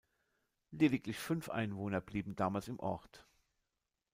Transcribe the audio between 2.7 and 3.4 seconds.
Ort.